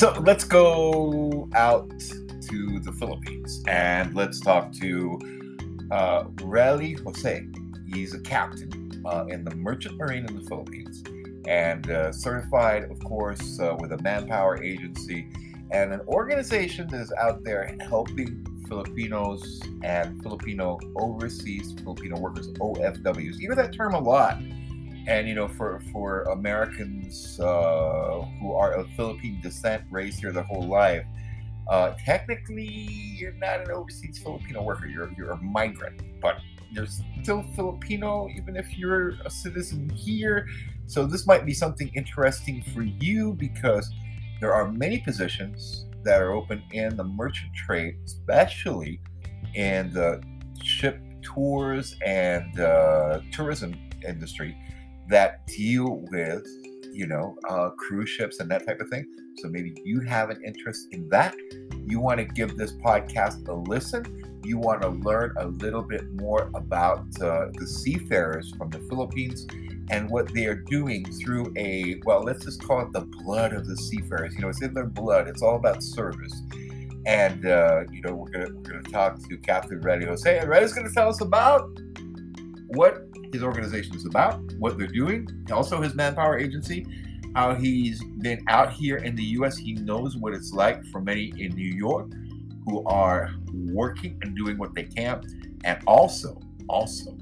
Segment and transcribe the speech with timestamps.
[0.00, 5.18] So let's go out to the Philippines and let's talk to
[5.90, 7.46] uh, Relly Jose.
[7.92, 11.04] He's a captain uh, in the Merchant Marine in the Philippines
[11.46, 15.30] and uh, certified, of course, uh, with a manpower agency
[15.70, 23.34] and an organization that is out there helping Filipinos and Filipino overseas Filipino workers, OFWs.
[23.34, 24.40] You hear that term a lot.
[25.06, 30.42] And you know, for for Americans uh, who are of Philippine descent, raised here their
[30.42, 31.04] whole life,
[31.68, 34.86] uh, technically you're not an overseas Filipino worker.
[34.86, 36.36] You're you're a migrant, but
[36.70, 36.86] you're
[37.22, 40.46] still Filipino, even if you're a citizen here.
[40.86, 43.90] So this might be something interesting for you because
[44.40, 49.00] there are many positions that are open in the merchant trade, especially
[49.54, 50.22] in the
[50.62, 53.74] ship tours and uh, tourism
[54.06, 54.56] industry
[55.10, 56.46] that deal with,
[56.92, 59.06] you know, uh, cruise ships and that type of thing.
[59.36, 61.34] So maybe you have an interest in that.
[61.86, 64.40] You want to give this podcast a listen.
[64.44, 69.46] You want to learn a little bit more about uh, the seafarers from the Philippines
[69.90, 73.66] and what they are doing through a well let's just call it the blood of
[73.66, 76.42] the seafarers you know it's in their blood it's all about service
[77.06, 80.72] and uh, you know we're gonna we're gonna talk to captain Reddy Jose and Reddy's
[80.72, 81.68] gonna tell us about
[82.68, 86.86] what his organization is about what they're doing also his manpower agency
[87.34, 91.32] how he's been out here in the us he knows what it's like for many
[91.38, 92.10] in new york
[92.66, 93.30] who are
[93.72, 95.22] working and doing what they can.
[95.64, 97.16] And also also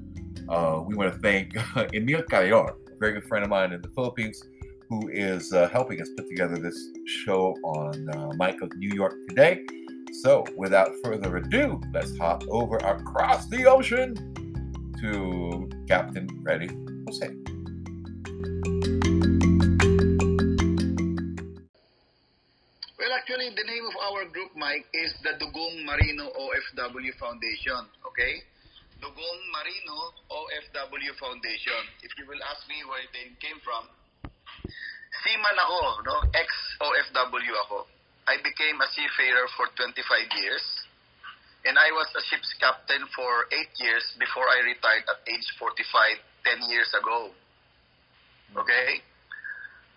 [0.49, 1.55] uh, we want to thank
[1.95, 4.43] Emil Callejon, a very good friend of mine in the Philippines,
[4.89, 9.15] who is uh, helping us put together this show on uh, Mike of New York
[9.29, 9.65] today.
[10.23, 14.35] So, without further ado, let's hop over across the ocean
[15.01, 16.67] to Captain Reddy
[17.07, 17.31] Jose.
[22.99, 27.87] Well, actually, the name of our group, Mike, is the Dugong Marino OFW Foundation.
[28.11, 28.43] Okay?
[28.99, 29.99] Dugong Marino
[30.35, 31.83] OFW Foundation.
[32.03, 33.87] If you will ask me where they came from,
[35.23, 36.17] seaman ako, no?
[36.35, 37.87] Ex-OFW ako.
[38.27, 40.78] I became a seafarer for 25 years.
[41.69, 46.65] And I was a ship's captain for 8 years before I retired at age 45,
[46.65, 47.29] 10 years ago.
[48.57, 49.05] Okay?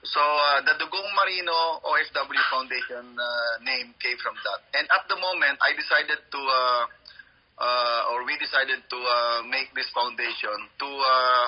[0.03, 4.59] So, uh, the Dugong Marino OFW Foundation uh, name came from that.
[4.75, 6.41] And at the moment, I decided to...
[6.43, 6.83] Uh,
[7.61, 11.45] uh, or we decided to uh, make this foundation to uh,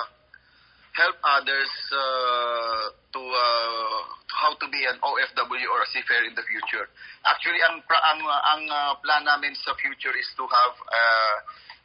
[0.94, 3.98] help others uh, to, uh,
[4.30, 6.86] how to be an OFW or a seafarer in the future.
[7.26, 11.04] Actually, ang ang ang uh, plan namin sa future is to have a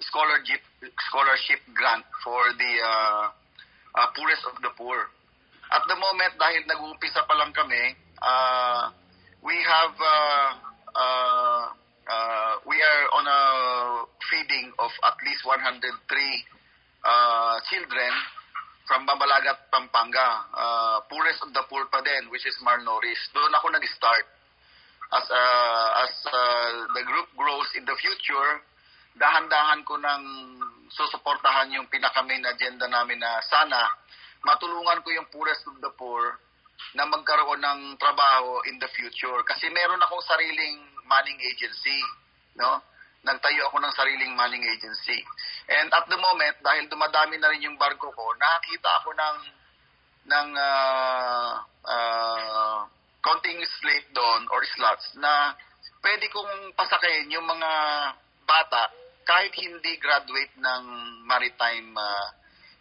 [0.06, 0.62] scholarship
[1.10, 3.26] scholarship grant for the uh,
[3.98, 5.10] uh, poorest of the poor.
[5.70, 8.90] At the moment, dahil nag-uumpisa pa lang kami, uh,
[9.42, 10.50] we have uh,
[10.94, 11.64] uh,
[12.10, 13.42] uh, we are on a
[14.30, 15.86] feeding of at least 103
[17.06, 18.14] uh, children
[18.90, 20.50] from Bamalagat, Pampanga.
[20.50, 23.22] Uh, poorest of the poor pa din, which is Marnoris.
[23.38, 24.26] Doon ako nag-start.
[25.14, 28.66] As, uh, as uh, the group grows in the future,
[29.14, 30.26] dahan-dahan ko nang
[30.90, 33.78] susuportahan yung pinaka-main agenda namin na sana
[34.42, 36.42] matulungan ko yung poorest of the poor
[36.98, 39.38] na magkaroon ng trabaho in the future.
[39.46, 42.02] Kasi meron akong sariling manning agency,
[42.58, 42.82] no?
[43.20, 45.20] Nagtayo ako ng sariling manning agency.
[45.68, 49.38] And at the moment, dahil dumadami na rin yung barko ko, nakakita ako ng
[50.30, 51.52] ng uh,
[51.84, 52.80] uh,
[53.20, 55.52] konting slate doon or slots na
[56.00, 57.72] pwede kong pasakayin yung mga
[58.48, 58.88] bata
[59.28, 60.84] kahit hindi graduate ng
[61.28, 62.28] maritime uh,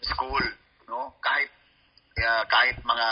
[0.00, 0.44] school,
[0.88, 1.19] no?
[1.21, 1.53] Kahit
[2.22, 3.09] uh, kahit mga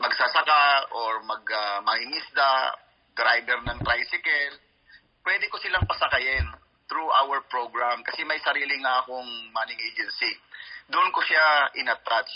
[0.00, 2.74] magsasaka or mag uh, mangingisda,
[3.14, 4.54] driver ng tricycle,
[5.24, 6.46] pwede ko silang pasakayin
[6.90, 10.32] through our program kasi may sarili nga akong manning agency.
[10.90, 12.32] Doon ko siya in-attach.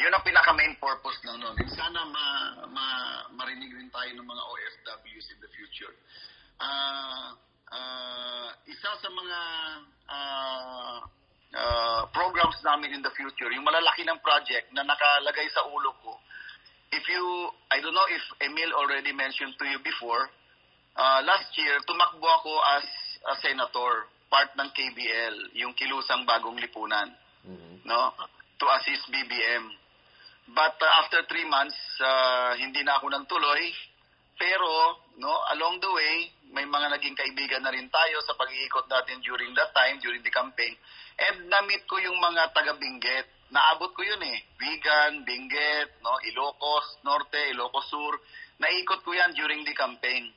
[0.00, 1.56] Yun ang pinaka-main purpose ng noon.
[1.76, 2.26] Sana ma,
[2.72, 2.86] ma,
[3.36, 5.94] marinig rin tayo ng mga OFWs in the future.
[6.56, 7.36] Uh,
[7.68, 9.38] uh, isa sa mga
[10.08, 10.96] uh,
[11.52, 16.16] uh, programs namin in the future, yung malalaki ng project na nakalagay sa ulo ko,
[16.96, 17.24] if you,
[17.68, 20.32] I don't know if Emil already mentioned to you before,
[20.96, 22.86] uh, last year, tumakbo ako as
[23.32, 27.12] a senator, part ng KBL, yung Kilusang Bagong Lipunan,
[27.44, 27.84] mm-hmm.
[27.84, 28.16] no?
[28.60, 29.68] To assist BBM.
[30.52, 33.72] But uh, after three months, uh, hindi na ako nang tuloy.
[34.40, 39.22] Pero, no, along the way, may mga naging kaibigan na rin tayo sa pag-iikot natin
[39.22, 40.74] during that time, during the campaign.
[41.20, 43.52] And na-meet ko yung mga taga-Benguet.
[43.52, 44.38] Naabot ko yun eh.
[44.56, 48.16] Vigan, Benguet, no, Ilocos Norte, Ilocos Sur.
[48.62, 50.30] naikot ko yan during the campaign.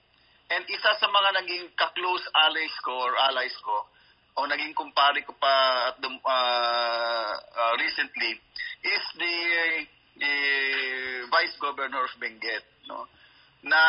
[0.45, 3.89] And isa sa mga naging ka-close allies ko or allies ko,
[4.35, 8.37] o naging kumpare ko pa at the, uh, uh, recently,
[8.85, 9.37] is the
[10.21, 13.09] uh, Vice Governor of Benguet, no?
[13.65, 13.81] na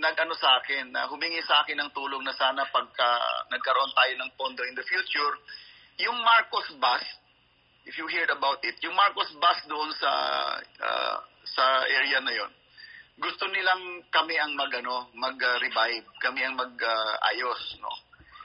[0.00, 3.08] nag-ano sa akin, na humingi sa akin ng tulong na sana pagka
[3.52, 5.34] nagkaroon tayo ng pondo in the future,
[6.00, 7.04] yung Marcos bus,
[7.84, 10.12] if you heard about it, yung Marcos bus doon sa
[10.56, 12.52] uh, sa area na yon
[13.20, 17.92] gusto nilang kami ang magano mag-revive, kami ang mag-ayos, no.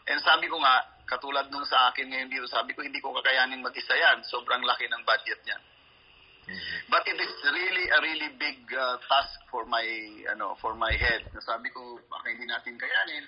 [0.06, 3.64] And sabi ko nga, katulad nung sa akin ngayon dito, sabi ko hindi ko kakayanin
[3.64, 4.22] mag-isa yan.
[4.28, 5.64] Sobrang laki ng budget niyan.
[6.46, 6.78] Mm-hmm.
[6.94, 9.82] But it is really a really big uh, task for my
[10.30, 11.26] ano for my head.
[11.42, 13.26] Sabi ko baka hindi natin kayanin.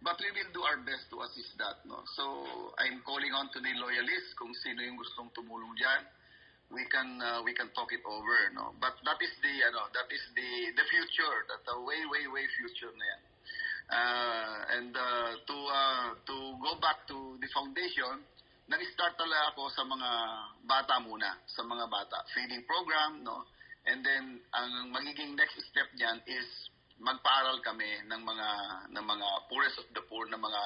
[0.00, 1.82] But we will do our best to assist that.
[1.82, 2.00] No?
[2.14, 2.24] So
[2.78, 6.19] I'm calling on to the loyalists kung sino yung gustong tumulong diyan
[6.70, 8.74] we can uh, we can talk it over no?
[8.78, 12.44] But that is the ano that is the the future that the way way way
[12.58, 13.22] future na yan.
[13.90, 18.22] Uh, and uh, to uh, to go back to the foundation
[18.70, 20.10] nag-start talaga ako sa mga
[20.62, 22.22] bata muna sa mga bata.
[22.30, 23.42] Feeding program no?
[23.90, 26.70] And then ang magiging next step niyan is
[27.02, 28.48] magpaaral kami ng mga
[28.94, 30.62] ng mga poorest of the poor na mga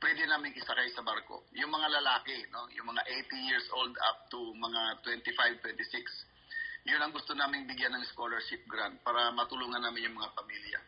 [0.00, 1.48] pwede namin isakay sa barko.
[1.56, 2.68] Yung mga lalaki, no?
[2.76, 7.96] yung mga 80 years old up to mga 25, 26, yun ang gusto namin bigyan
[7.96, 10.80] ng scholarship grant para matulungan namin yung mga pamilya.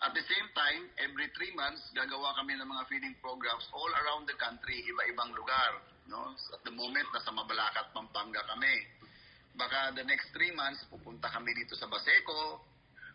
[0.00, 4.24] At the same time, every three months, gagawa kami ng mga feeding programs all around
[4.24, 5.76] the country, iba-ibang lugar.
[6.08, 6.32] No?
[6.56, 8.80] At the moment, nasa Mabalacat, Pampanga kami.
[9.60, 12.64] Baka the next three months, pupunta kami dito sa Baseco,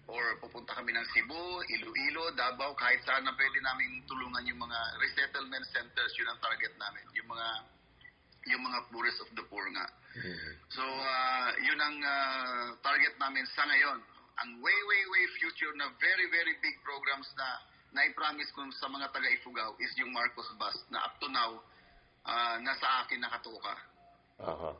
[0.06, 4.80] or pupunta kami ng Cebu, Iloilo, Davao, kahit saan na pwede namin tulungan yung mga
[5.02, 7.06] resettlement centers, yun ang target namin.
[7.18, 7.48] Yung mga
[8.46, 9.90] yung mga poorest of the poor nga.
[10.16, 10.54] Mm-hmm.
[10.70, 13.98] So, uh, yun ang uh, target namin sa ngayon.
[14.46, 17.48] Ang way, way, way future na very, very big programs na
[17.96, 21.58] na-promise ko sa mga taga-Ifugao is yung Marcos Bus na up to now,
[22.28, 23.74] uh, nasa akin nakatuka.
[24.36, 24.76] Uh-huh.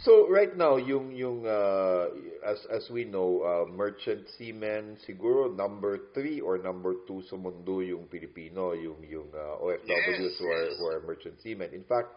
[0.00, 2.08] So right now, yung yung uh,
[2.40, 7.84] as as we know, uh, merchant seamen siguro number three or number two sa mundo
[7.84, 11.68] yung Pilipino, yung yung uh, OFWs yes, who are who are merchant seamen.
[11.76, 12.16] In fact,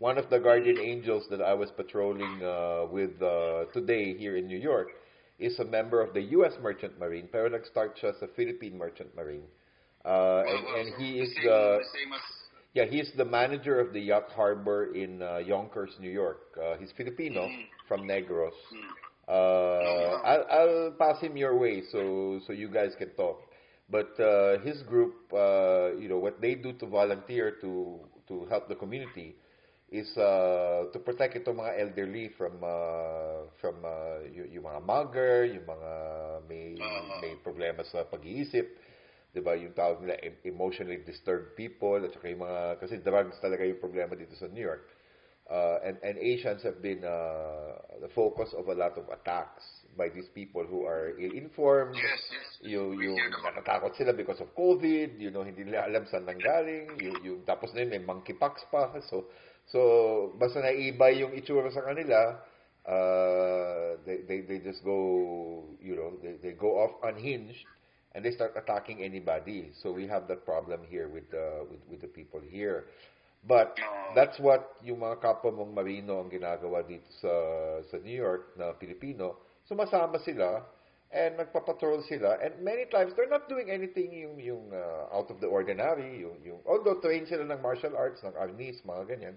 [0.00, 4.48] one of the guardian angels that I was patrolling uh, with uh, today here in
[4.48, 4.88] New York
[5.38, 6.56] is a member of the U.S.
[6.64, 9.46] Merchant Marine, pero nag-start siya sa Philippine Merchant Marine.
[10.02, 12.37] Uh, and, and he is the, same as
[12.78, 16.56] yeah, he's the manager of the yacht harbor in uh, Yonkers, New York.
[16.56, 17.64] Uh, he's Filipino mm.
[17.88, 18.54] from Negros.
[18.70, 18.86] Mm.
[19.28, 23.42] Uh, I'll, I'll pass him your way so so you guys can talk.
[23.90, 27.98] But uh, his group, uh, you know, what they do to volunteer to
[28.28, 29.34] to help the community
[29.90, 35.44] is uh, to protect itong mga elderly from uh, from uh, y- yung mga mugger,
[35.50, 35.90] yung mga
[36.48, 37.20] may uh-huh.
[37.20, 38.70] may problema sa pag-iisip
[39.38, 43.62] 'di ba, yung tawag nila emotionally disturbed people at saka yung mga kasi drugs talaga
[43.62, 44.82] yung problema dito sa New York.
[45.46, 49.62] Uh, and and Asians have been uh, the focus of a lot of attacks
[49.96, 51.94] by these people who are ill-informed.
[51.94, 52.48] Yes, yes.
[52.74, 57.18] Yung, yung natatakot sila because of COVID, you know, hindi nila alam saan nanggaling, yung,
[57.24, 58.92] yung tapos na yun, may monkeypox pa.
[59.08, 59.30] So,
[59.72, 59.80] so
[60.36, 62.38] basta naiba yung itsura sa kanila,
[62.86, 67.64] uh, they, they, they just go, you know, they, they go off unhinged
[68.18, 69.70] and they start attacking anybody.
[69.80, 72.90] So we have that problem here with uh, with, with the people here.
[73.46, 73.78] But
[74.18, 77.30] that's what yung mga kapwa mong marino ang ginagawa dito sa
[77.86, 79.38] sa New York na Pilipino.
[79.70, 80.66] Sumasama sila
[81.14, 85.40] and nagpapatrol sila and many times they're not doing anything yung yung uh, out of
[85.40, 89.36] the ordinary yung yung although train sila ng martial arts ng arnis mga ganyan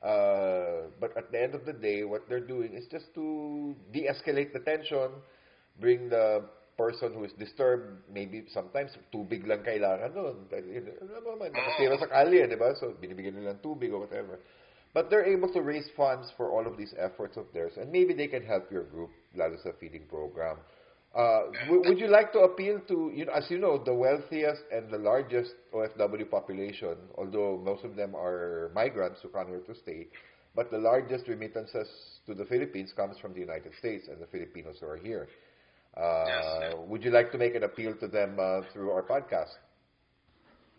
[0.00, 4.56] uh, but at the end of the day what they're doing is just to de-escalate
[4.56, 5.12] the tension
[5.76, 6.40] bring the
[6.76, 10.36] person who is disturbed, maybe sometimes tubig lang kailangan nun.
[10.48, 12.72] Ano naman, nakasira sa kalye, di ba?
[12.80, 14.40] So, binibigyan nila ng tubig or whatever.
[14.94, 18.12] But they're able to raise funds for all of these efforts of theirs, and maybe
[18.12, 20.60] they can help your group, lalo sa feeding program.
[21.14, 24.90] Uh, would you like to appeal to, you know, as you know, the wealthiest and
[24.90, 30.08] the largest OFW population, although most of them are migrants who come here to stay,
[30.54, 31.88] but the largest remittances
[32.26, 35.28] to the Philippines comes from the United States and the Filipinos who are here.
[35.92, 39.52] Uh, yes, Would you like to make an appeal to them uh, through our podcast?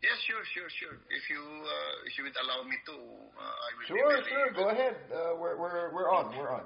[0.01, 0.98] Yes, sure, sure, sure.
[1.08, 3.88] If you uh, if you would allow me to, uh, I will.
[3.88, 4.50] Sure, really sure.
[4.51, 4.96] Go ahead.
[5.08, 6.34] Uh, we're we're we're on.
[6.36, 6.65] We're on.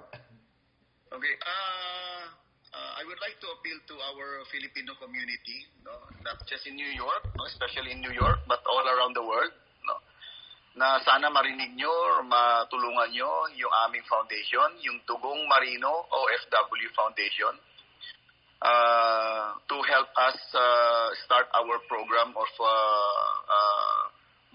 [1.07, 1.35] Okay.
[1.39, 2.07] Uh,
[2.97, 5.93] I would like to appeal to our Filipino community, no?
[6.25, 7.45] not just in New York, no?
[7.45, 9.53] especially in New York, but all around the world.
[9.85, 9.95] No?
[10.81, 17.53] Na sana marinig nyo or matulungan nyo yung aming foundation, yung Tugong Marino OFW Foundation
[18.61, 24.01] uh, to help us uh, start our program of uh, uh,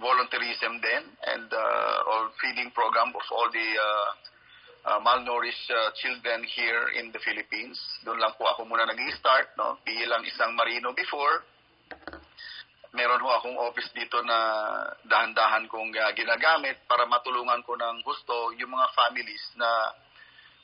[0.03, 4.11] volunteerism then and uh, or feeding program of all the uh,
[4.83, 7.79] uh, malnourished uh, children here in the Philippines.
[8.03, 9.79] Doon lang po ako muna nag-start, no?
[9.87, 11.47] Bilang isang marino before.
[12.93, 14.37] Meron ho akong office dito na
[15.07, 19.71] dahan-dahan kong uh, ginagamit para matulungan ko ng gusto yung mga families na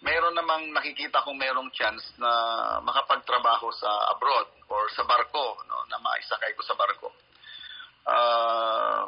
[0.02, 2.30] meron namang nakikita kong merong chance na
[2.86, 7.10] makapagtrabaho sa abroad or sa barko, no, na maisakay ko sa barko.
[8.08, 9.02] Uh,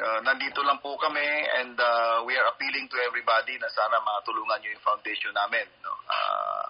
[0.00, 1.26] uh, nandito lang po kami
[1.60, 5.66] and uh, we are appealing to everybody na sana matulungan nyo yung foundation namin.
[5.82, 5.92] No?
[6.06, 6.64] Uh,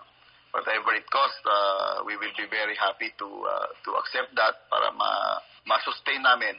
[0.56, 4.88] whatever it costs, uh, we will be very happy to uh, to accept that para
[4.96, 5.36] ma
[5.68, 6.56] ma-sustain namin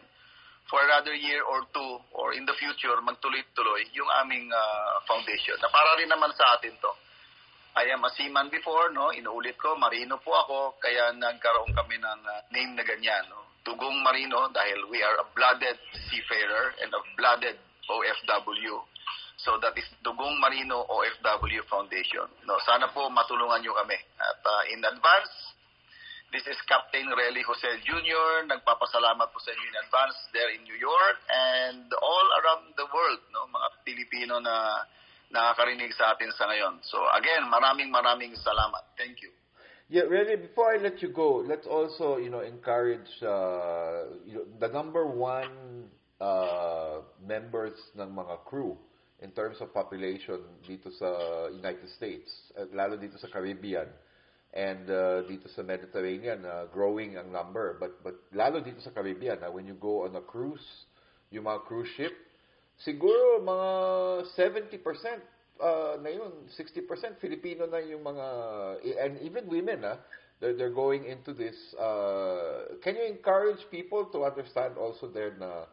[0.70, 5.56] for another year or two or in the future magtuloy-tuloy yung aming uh, foundation.
[5.64, 6.92] Na para rin naman sa atin to.
[7.78, 9.14] I am a seaman before, no?
[9.14, 13.46] Inuulit ko, marino po ako, kaya nagkaroon kami ng uh, name na ganyan, no?
[13.62, 15.78] Tugong Marino dahil we are a blooded
[16.10, 18.82] seafarer and a blooded OFW.
[19.38, 22.26] So that is Tugong Marino OFW Foundation.
[22.50, 24.00] No, sana po matulungan niyo kami.
[24.18, 25.54] At uh, in advance,
[26.34, 28.48] this is Captain Relly Jose Jr.
[28.50, 33.22] Nagpapasalamat po sa inyo in advance there in New York and all around the world,
[33.36, 34.82] no, mga Pilipino na
[35.32, 36.80] nakakarinig sa atin sa ngayon.
[36.88, 38.96] So again, maraming maraming salamat.
[38.96, 39.32] Thank you.
[39.88, 40.36] Yeah, really.
[40.36, 45.08] Before I let you go, let's also, you know, encourage uh, you know, the number
[45.08, 45.88] one
[46.20, 48.76] uh, members ng mga crew
[49.24, 51.08] in terms of population dito sa
[51.50, 53.88] United States, at lalo dito sa Caribbean
[54.54, 57.80] and uh, dito sa Mediterranean, uh, growing ang number.
[57.80, 60.68] But but lalo dito sa Caribbean, uh, when you go on a cruise,
[61.32, 62.14] yung mga cruise ship,
[62.82, 63.70] siguro mga
[64.34, 64.82] 70%
[65.62, 68.26] uh, na yun, 60% Filipino na yung mga,
[69.02, 69.98] and even women, ah,
[70.40, 71.58] they're, they're going into this.
[71.78, 75.66] Uh, can you encourage people to understand also there na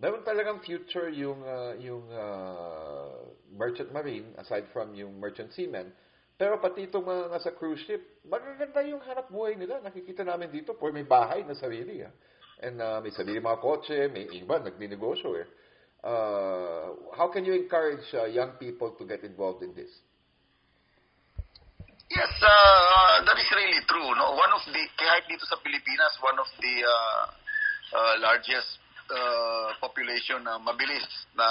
[0.00, 5.92] meron talagang future yung, uh, yung uh, merchant marine, aside from yung merchant seamen,
[6.38, 9.82] pero pati itong mga nasa cruise ship, magaganda yung hanap buhay nila.
[9.82, 11.98] Nakikita namin dito, for may bahay na sarili.
[12.06, 12.14] Ah.
[12.62, 15.46] And uh, may sarili mga kotse, may iba, nagninegosyo eh.
[16.02, 19.90] Uh, how can you encourage uh, young people to get involved in this?
[22.08, 24.08] Yes, uh, that is really true.
[24.16, 27.24] No, one of the kahit dito sa Pilipinas, one of the uh,
[27.92, 28.80] uh, largest
[29.12, 31.04] uh, population na mabilis
[31.36, 31.48] na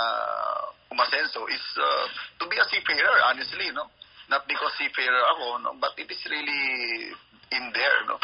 [0.89, 2.05] umasenso is uh,
[2.41, 3.19] to be a seafarer.
[3.29, 3.85] Honestly, no,
[4.33, 7.13] not because seafarer ako, no, but it is really
[7.53, 8.17] in there, no.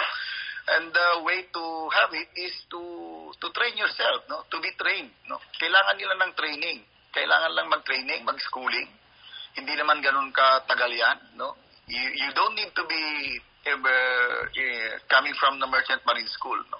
[0.63, 2.82] And the way to have it is to
[3.36, 5.36] to train yourself, no, to be trained, no.
[5.60, 6.79] Kailangan nila ng training.
[7.12, 8.89] Kailangan lang mag-training, mag-schooling.
[9.53, 11.60] Hindi naman ganun katagal yan, no.
[11.86, 13.03] You, you don't need to be
[13.70, 16.79] uh, uh, coming from the merchant marine school, no.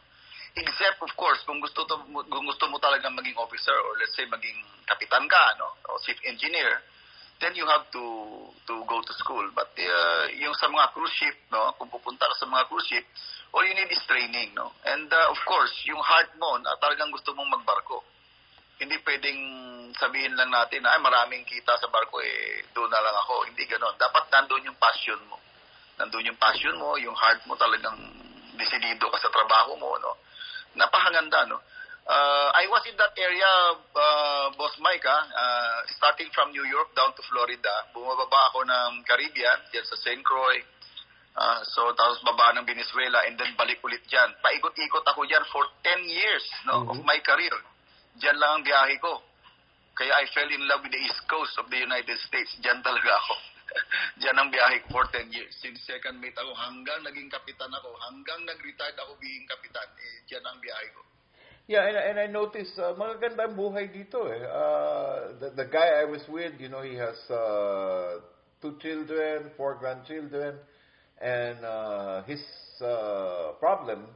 [0.56, 4.24] Except of course kung gusto to, kung gusto mo talaga maging officer or let's say
[4.32, 6.80] maging kapitan ka, no, o chief engineer,
[7.44, 8.04] then you have to
[8.64, 9.44] to go to school.
[9.52, 13.04] But uh, yung sa mga cruise ship, no, kung pupunta ka sa mga cruise ship,
[13.52, 14.72] all you need is training, no.
[14.88, 18.00] And uh, of course, yung heart mo na talagang gusto mong magbarko.
[18.80, 19.40] Hindi pwedeng
[19.94, 23.46] sabihin lang natin, ay maraming kita sa barko, eh, doon na lang ako.
[23.46, 23.94] Hindi ganon.
[24.00, 25.38] Dapat nandun yung passion mo.
[26.02, 28.00] Nandun yung passion mo, yung heart mo talagang
[28.58, 30.18] desidido ka sa trabaho mo, no.
[30.74, 31.62] Napahanganda, no.
[32.04, 33.48] Uh, I was in that area,
[33.96, 37.88] uh, Boss Mike, ah, uh, starting from New York down to Florida.
[37.96, 40.20] Bumababa ako ng Caribbean, dyan sa St.
[40.20, 40.60] Croix.
[41.34, 44.30] Uh, so, tapos baba ng Venezuela and then balik ulit dyan.
[44.44, 46.90] Paikot-ikot ako dyan for 10 years no, Mhm.
[46.92, 47.56] of my career.
[48.20, 49.24] Dyan lang ang biyahe ko.
[49.96, 52.54] Kaya I fell in love with the East Coast of the United States.
[52.62, 53.36] Dyan talaga ako.
[54.22, 55.56] Dyan ang biyahe ko for 10 years.
[55.58, 60.44] Since second mate ako hanggang naging kapitan ako, hanggang nag-retired ako being kapitan, eh, dyan
[60.46, 61.02] ang biyahe ko.
[61.66, 64.44] Yeah, and, and I noticed uh, magaganda ang buhay dito eh.
[64.44, 68.20] Uh, the, the guy I was with, you know, he has uh,
[68.60, 70.60] two children, four grandchildren,
[71.24, 72.44] and uh, his
[72.84, 74.12] uh, problem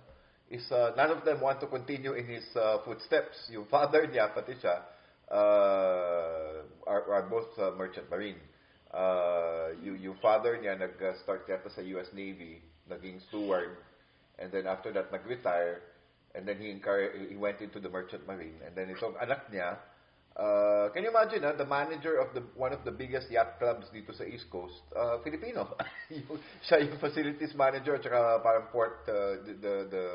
[0.52, 3.40] is uh, none of them want to continue in his uh, footsteps.
[3.48, 4.84] Yung father niya, pati siya,
[5.32, 8.44] uh, are, are both uh, merchant marine.
[8.92, 12.60] Uh, yung, yung father niya nag-start yata sa US Navy,
[12.92, 13.80] naging steward,
[14.36, 15.80] and then after that nag-retire,
[16.38, 16.78] and then he,
[17.30, 19.82] he went into the merchant marine, and then itong anak niya,
[20.38, 23.90] uh, can you imagine, ah, the manager of the one of the biggest yacht clubs
[23.90, 25.74] dito sa East Coast, uh, Filipino.
[26.70, 30.06] Siya yung facilities manager, at saka parang port, uh, the, the, the,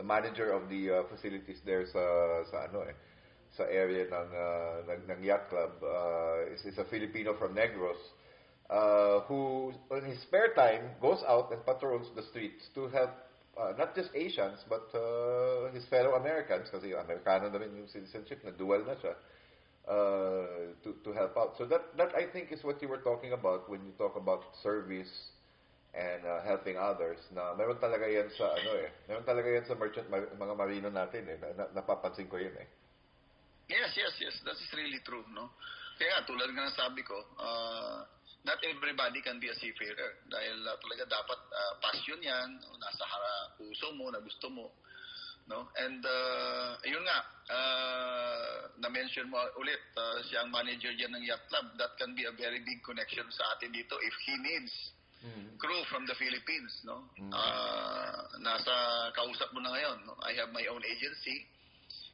[0.00, 2.00] the manager of the uh, facilities there sa,
[2.48, 2.96] sa ano eh,
[3.52, 8.00] sa area ng, uh, ng, ng yacht club uh, is, is a Filipino from Negros.
[8.70, 13.10] uh, who, in his spare time, goes out and patrols the streets to help
[13.58, 18.42] uh, not just Asians, but uh, his fellow Americans, kasi Amerikano na rin yung citizenship,
[18.44, 19.14] na dual na siya,
[19.88, 21.54] uh, to, to help out.
[21.58, 24.44] So that, that I think is what you were talking about when you talk about
[24.62, 25.10] service
[25.94, 29.78] and uh, helping others na meron talaga yan sa ano eh meron talaga yan sa
[29.78, 32.66] merchant mga marino natin eh na, na, napapansin ko yun eh
[33.68, 34.36] Yes, yes, yes.
[34.44, 35.48] That is really true, no?
[35.96, 38.04] Kaya tulad nga ng sabi ko, uh,
[38.44, 40.20] not everybody can be a seafarer.
[40.28, 44.76] Dahil uh, talaga dapat uh, passion yan, nasa hara puso mo, na gusto mo.
[45.48, 45.68] No?
[45.76, 47.18] And uh, yun nga,
[47.52, 51.72] uh, na-mention mo ulit, uh, siya ang manager dyan ng yacht club.
[51.76, 54.72] That can be a very big connection sa atin dito if he needs
[55.20, 55.60] mm.
[55.60, 56.72] crew from the Philippines.
[56.84, 57.08] No?
[57.20, 57.32] Mm.
[57.32, 58.72] Uh, nasa
[59.16, 59.98] kausap mo na ngayon.
[60.08, 60.16] No?
[60.24, 61.48] I have my own agency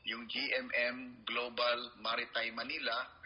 [0.08, 3.19] yung GMM Global Maritime Manila,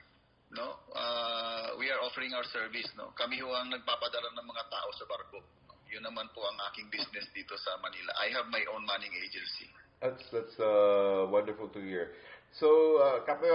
[0.54, 0.78] no?
[0.94, 3.12] Uh, we are offering our service, no?
[3.18, 5.38] Kami ho ang nagpapadala ng mga tao sa barko.
[5.68, 5.74] No?
[5.90, 8.10] Yun naman po ang aking business dito sa Manila.
[8.22, 9.68] I have my own manning agency.
[10.02, 12.12] That's that's uh, wonderful to hear.
[12.54, 13.50] So, uh, Captain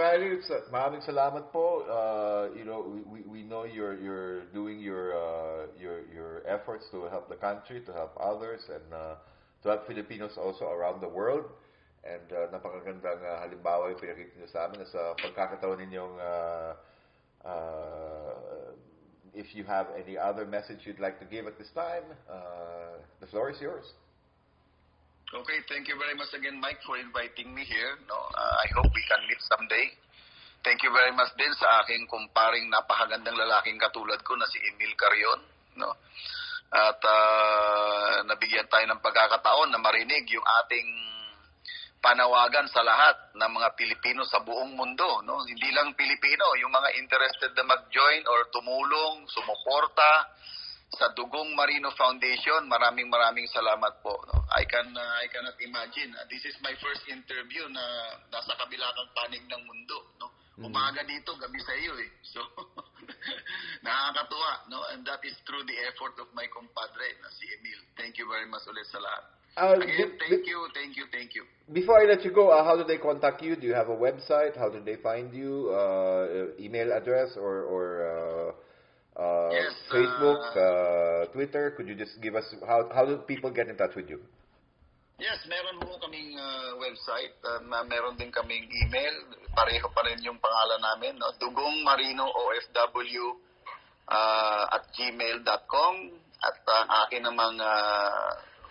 [0.68, 1.88] maraming salamat po.
[1.88, 7.08] Uh, you know, we, we know you're you're doing your uh, your your efforts to
[7.08, 9.16] help the country, to help others, and uh,
[9.64, 11.48] to help Filipinos also around the world.
[12.04, 16.72] And uh, napakagandang uh, halimbawa yung pinakita niyo sa amin sa pagkakataon ninyong uh,
[17.44, 18.76] uh,
[19.34, 23.26] if you have any other message you'd like to give at this time, uh, the
[23.26, 23.86] floor is yours.
[25.30, 27.94] Okay, thank you very much again, Mike, for inviting me here.
[28.10, 29.86] No, uh, I hope we can meet someday.
[30.66, 34.92] Thank you very much din sa aking kumparing napakagandang lalaking katulad ko na si Emil
[34.98, 35.40] Carion.
[35.78, 35.94] No?
[36.70, 41.09] At uh, nabigyan tayo ng pagkakataon na marinig yung ating
[42.00, 45.20] panawagan sa lahat ng mga Pilipino sa buong mundo.
[45.24, 45.44] No?
[45.44, 50.32] Hindi lang Pilipino, yung mga interested na mag-join or tumulong, sumuporta
[50.96, 52.66] sa Dugong Marino Foundation.
[52.66, 54.16] Maraming maraming salamat po.
[54.32, 54.48] No?
[54.50, 56.10] I can uh, I cannot imagine.
[56.16, 57.84] Uh, this is my first interview na
[58.32, 60.16] nasa kabilang panig ng mundo.
[60.18, 60.32] No?
[60.60, 62.10] Umaga dito, gabi sa iyo eh.
[62.20, 62.44] So,
[63.86, 64.68] nakakatuwa.
[64.68, 64.84] No?
[64.92, 67.80] And that is through the effort of my compadre na si Emil.
[67.96, 69.39] Thank you very much ulit sa lahat.
[69.56, 71.44] Uh, thank you, thank you, thank you.
[71.72, 73.56] Before I let you go, uh, how do they contact you?
[73.56, 74.56] Do you have a website?
[74.56, 75.70] How do they find you?
[75.70, 81.70] Uh, email address or, or uh, uh, Yes, Facebook, uh, uh, Twitter?
[81.76, 84.20] Could you just give us how how do people get in touch with you?
[85.20, 89.14] Yes, meron po kaming uh, website, uh, na meron din kaming email,
[89.52, 91.28] pareho pa rin yung pangalan namin, no?
[91.36, 93.36] Dugong Marino OFW
[94.08, 95.94] uh, at gmail.com
[96.40, 97.60] at uh, akin namang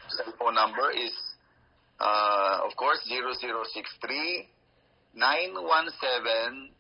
[0.10, 1.14] uh, cellphone number is
[2.02, 4.50] uh, of course 0063
[5.14, 6.74] 917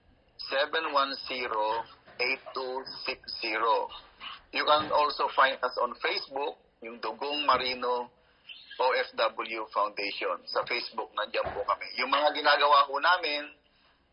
[0.49, 3.47] 710 8260.
[4.51, 8.09] You can also find us on Facebook, yung Dugong Marino
[8.79, 10.39] OFW Foundation.
[10.47, 11.87] Sa Facebook, nandyan po kami.
[11.99, 13.43] Yung mga ginagawa ko namin,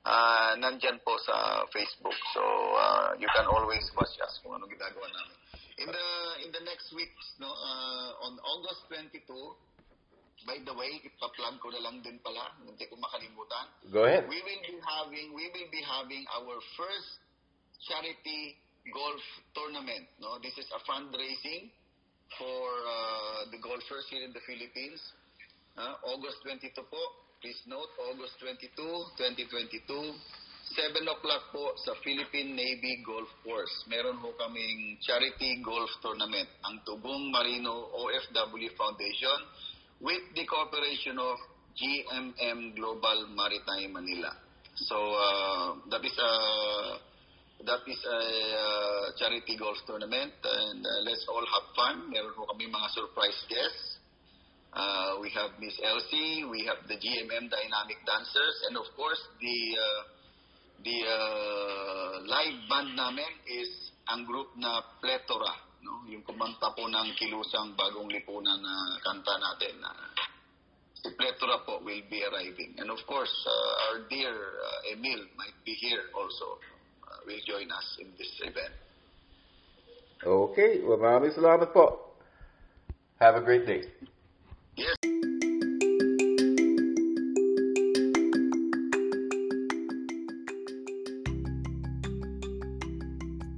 [0.07, 2.18] ah nandyan po sa Facebook.
[2.35, 2.42] So,
[2.79, 5.37] ah, you can always watch us kung ano ginagawa namin.
[5.76, 6.09] In the
[6.46, 7.76] in the next weeks, no, ah,
[8.27, 9.23] on August 22,
[10.47, 13.67] by the way, ipa-plug ko na lang din pala, hindi ko makalimutan.
[13.95, 14.27] Go ahead.
[14.27, 17.11] We will be having we will be having our first
[17.87, 18.59] charity
[18.91, 19.23] golf
[19.55, 20.11] tournament.
[20.19, 21.71] No, this is a fundraising
[22.39, 25.01] for uh, the golfers here in the Philippines.
[25.79, 27.03] Uh, August 22 po.
[27.39, 29.87] Please note, August 22, 2022.
[30.74, 33.87] 7 o'clock po sa Philippine Navy Golf Course.
[33.87, 36.50] Meron ho kaming charity golf tournament.
[36.66, 39.38] Ang Tugong Marino OFW Foundation
[40.02, 41.38] with the cooperation of
[41.76, 44.33] GMM Global Maritime Manila.
[44.90, 46.33] So uh, that is a
[47.64, 48.20] that is a
[48.52, 52.11] uh, charity golf tournament and uh, let's all have fun.
[52.11, 54.02] Meron po kami mga surprise guests.
[54.76, 59.59] Uh, we have Miss Elsie, we have the GMM Dynamic Dancers, and of course the
[59.72, 60.15] uh,
[60.83, 63.71] the uh, live band namin is
[64.09, 66.07] ang group na Plethora, no?
[66.11, 69.91] Yung kumanta po ng Kilusang Bagong Lipunan na kanta natin na
[70.95, 72.79] si Plethora po will be arriving.
[72.79, 76.59] And of course, uh, our dear uh, Emil might be here also.
[77.07, 78.75] Uh, will join us in this event.
[80.25, 80.81] Okay.
[80.83, 82.17] Well, maraming salamat po.
[83.21, 83.87] Have a great day.
[84.77, 85.36] Yes.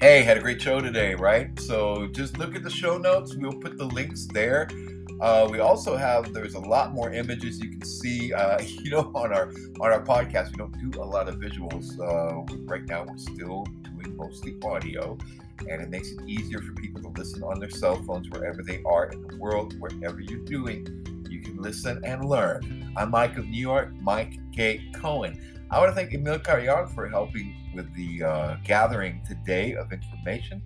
[0.08, 1.50] Hey, had a great show today, right?
[1.60, 3.34] So just look at the show notes.
[3.34, 4.66] We'll put the links there.
[5.20, 8.32] Uh, we also have there's a lot more images you can see.
[8.32, 12.00] Uh, you know, on our on our podcast, we don't do a lot of visuals.
[12.00, 15.18] Uh, right now, we're still doing mostly audio,
[15.68, 18.80] and it makes it easier for people to listen on their cell phones wherever they
[18.86, 20.86] are in the world, wherever you're doing.
[21.58, 22.92] Listen and learn.
[22.96, 24.80] I'm Mike of New York, Mike K.
[24.94, 25.66] Cohen.
[25.72, 30.62] I want to thank Emil Carrion for helping with the uh, gathering today of information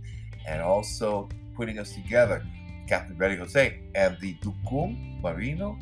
[0.46, 2.46] and also putting us together.
[2.86, 5.78] Captain Betty Jose and the Dugong Marino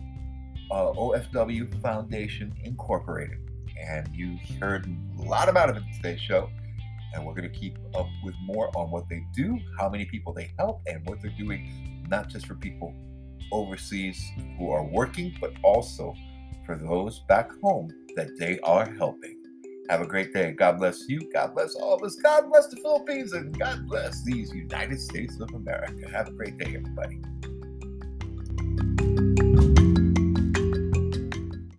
[0.71, 3.39] uh, OFW Foundation Incorporated.
[3.85, 4.87] And you heard
[5.19, 6.49] a lot about it in today's show.
[7.15, 10.33] And we're going to keep up with more on what they do, how many people
[10.33, 12.95] they help, and what they're doing, not just for people
[13.53, 14.21] overseas
[14.59, 16.15] who are working, but also
[16.67, 19.37] for those back home that they are helping.
[19.89, 20.53] Have a great day.
[20.53, 21.21] God bless you.
[21.33, 22.15] God bless all of us.
[22.17, 23.33] God bless the Philippines.
[23.33, 26.09] And God bless these United States of America.
[26.13, 27.21] Have a great day, everybody.